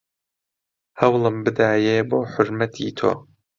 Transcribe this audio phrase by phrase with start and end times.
[0.99, 3.11] هەوڵم بدایێ بۆ حورمەتی تۆ